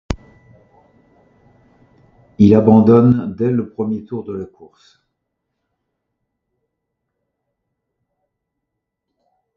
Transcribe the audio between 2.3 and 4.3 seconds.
Il abandonne dès le premier tour